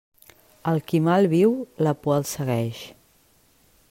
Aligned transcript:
Al 0.71 0.79
qui 0.91 1.01
mal 1.07 1.29
viu, 1.35 1.53
la 1.87 1.93
por 2.07 2.17
el 2.17 2.27
segueix. 2.33 2.81